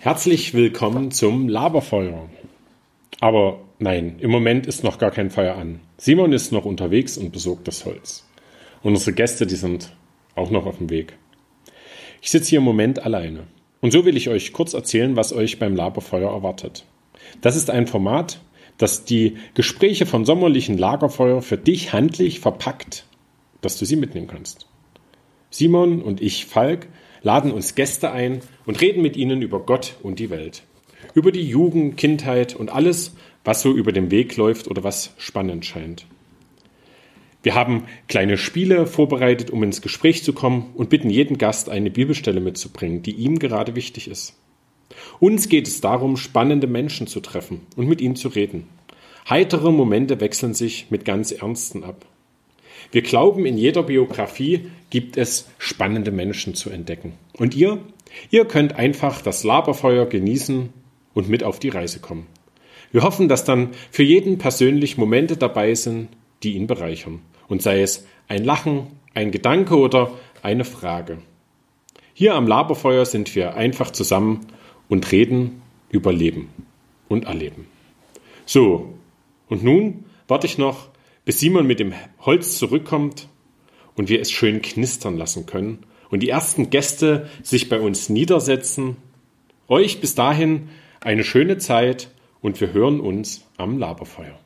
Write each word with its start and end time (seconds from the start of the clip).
Herzlich 0.00 0.54
willkommen 0.54 1.10
zum 1.10 1.48
Laberfeuer. 1.48 2.28
Aber 3.18 3.58
nein, 3.80 4.14
im 4.20 4.30
Moment 4.30 4.68
ist 4.68 4.84
noch 4.84 4.98
gar 4.98 5.10
kein 5.10 5.28
Feuer 5.28 5.56
an. 5.56 5.80
Simon 5.96 6.32
ist 6.32 6.52
noch 6.52 6.64
unterwegs 6.64 7.18
und 7.18 7.32
besorgt 7.32 7.66
das 7.66 7.84
Holz. 7.84 8.24
Und 8.84 8.92
unsere 8.92 9.12
Gäste, 9.12 9.44
die 9.44 9.56
sind 9.56 9.92
auch 10.36 10.50
noch 10.50 10.66
auf 10.66 10.78
dem 10.78 10.88
Weg. 10.88 11.18
Ich 12.22 12.30
sitze 12.30 12.50
hier 12.50 12.58
im 12.60 12.64
Moment 12.64 13.00
alleine. 13.00 13.48
Und 13.80 13.90
so 13.90 14.04
will 14.04 14.16
ich 14.16 14.28
euch 14.28 14.52
kurz 14.52 14.72
erzählen, 14.72 15.16
was 15.16 15.32
euch 15.32 15.58
beim 15.58 15.74
Laberfeuer 15.74 16.30
erwartet. 16.30 16.84
Das 17.40 17.56
ist 17.56 17.68
ein 17.68 17.88
Format, 17.88 18.40
das 18.76 19.04
die 19.04 19.38
Gespräche 19.54 20.06
vom 20.06 20.24
sommerlichen 20.24 20.78
Lagerfeuer 20.78 21.42
für 21.42 21.58
dich 21.58 21.92
handlich 21.92 22.38
verpackt, 22.38 23.04
dass 23.62 23.80
du 23.80 23.84
sie 23.84 23.96
mitnehmen 23.96 24.28
kannst. 24.28 24.68
Simon 25.50 26.02
und 26.02 26.20
ich, 26.20 26.46
Falk, 26.46 26.88
laden 27.22 27.52
uns 27.52 27.74
Gäste 27.74 28.12
ein 28.12 28.40
und 28.66 28.80
reden 28.80 29.02
mit 29.02 29.16
ihnen 29.16 29.42
über 29.42 29.60
Gott 29.60 29.96
und 30.02 30.18
die 30.18 30.30
Welt. 30.30 30.62
Über 31.14 31.32
die 31.32 31.46
Jugend, 31.48 31.96
Kindheit 31.96 32.54
und 32.54 32.70
alles, 32.70 33.14
was 33.44 33.62
so 33.62 33.72
über 33.72 33.92
den 33.92 34.10
Weg 34.10 34.36
läuft 34.36 34.68
oder 34.68 34.84
was 34.84 35.14
spannend 35.16 35.64
scheint. 35.64 36.06
Wir 37.42 37.54
haben 37.54 37.84
kleine 38.08 38.36
Spiele 38.36 38.86
vorbereitet, 38.86 39.50
um 39.50 39.62
ins 39.62 39.80
Gespräch 39.80 40.24
zu 40.24 40.32
kommen 40.32 40.72
und 40.74 40.90
bitten 40.90 41.08
jeden 41.08 41.38
Gast 41.38 41.70
eine 41.70 41.90
Bibelstelle 41.90 42.40
mitzubringen, 42.40 43.02
die 43.02 43.12
ihm 43.12 43.38
gerade 43.38 43.76
wichtig 43.76 44.08
ist. 44.08 44.34
Uns 45.20 45.48
geht 45.48 45.68
es 45.68 45.80
darum, 45.80 46.16
spannende 46.16 46.66
Menschen 46.66 47.06
zu 47.06 47.20
treffen 47.20 47.60
und 47.76 47.88
mit 47.88 48.00
ihnen 48.00 48.16
zu 48.16 48.28
reden. 48.28 48.68
Heitere 49.28 49.72
Momente 49.72 50.20
wechseln 50.20 50.54
sich 50.54 50.90
mit 50.90 51.04
ganz 51.04 51.30
ernsten 51.30 51.84
ab. 51.84 52.06
Wir 52.92 53.02
glauben, 53.02 53.46
in 53.46 53.58
jeder 53.58 53.82
Biografie 53.82 54.70
gibt 54.90 55.16
es 55.16 55.48
spannende 55.58 56.10
Menschen 56.10 56.54
zu 56.54 56.70
entdecken. 56.70 57.14
Und 57.34 57.54
ihr? 57.54 57.78
Ihr 58.30 58.46
könnt 58.46 58.76
einfach 58.76 59.20
das 59.20 59.44
Laberfeuer 59.44 60.06
genießen 60.06 60.70
und 61.14 61.28
mit 61.28 61.44
auf 61.44 61.58
die 61.58 61.68
Reise 61.68 62.00
kommen. 62.00 62.26
Wir 62.90 63.02
hoffen, 63.02 63.28
dass 63.28 63.44
dann 63.44 63.70
für 63.90 64.02
jeden 64.02 64.38
persönlich 64.38 64.96
Momente 64.96 65.36
dabei 65.36 65.74
sind, 65.74 66.08
die 66.42 66.54
ihn 66.54 66.66
bereichern. 66.66 67.20
Und 67.48 67.62
sei 67.62 67.82
es 67.82 68.06
ein 68.28 68.44
Lachen, 68.44 68.86
ein 69.14 69.30
Gedanke 69.30 69.76
oder 69.76 70.12
eine 70.42 70.64
Frage. 70.64 71.18
Hier 72.14 72.34
am 72.34 72.46
Laberfeuer 72.46 73.04
sind 73.04 73.34
wir 73.34 73.56
einfach 73.56 73.90
zusammen 73.90 74.46
und 74.88 75.12
reden 75.12 75.62
über 75.90 76.12
Leben 76.12 76.48
und 77.08 77.24
Erleben. 77.24 77.66
So, 78.46 78.94
und 79.48 79.62
nun 79.62 80.04
warte 80.26 80.46
ich 80.46 80.58
noch, 80.58 80.88
bis 81.28 81.40
Simon 81.40 81.66
mit 81.66 81.78
dem 81.78 81.92
Holz 82.20 82.56
zurückkommt 82.56 83.28
und 83.96 84.08
wir 84.08 84.18
es 84.18 84.30
schön 84.30 84.62
knistern 84.62 85.18
lassen 85.18 85.44
können 85.44 85.80
und 86.08 86.22
die 86.22 86.30
ersten 86.30 86.70
Gäste 86.70 87.28
sich 87.42 87.68
bei 87.68 87.78
uns 87.78 88.08
niedersetzen. 88.08 88.96
Euch 89.68 90.00
bis 90.00 90.14
dahin 90.14 90.70
eine 91.00 91.24
schöne 91.24 91.58
Zeit 91.58 92.08
und 92.40 92.62
wir 92.62 92.72
hören 92.72 92.98
uns 92.98 93.46
am 93.58 93.78
Laberfeuer. 93.78 94.38